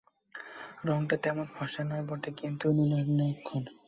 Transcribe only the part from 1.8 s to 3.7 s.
নয় বটে, কিন্তু- নলিনাক্ষ।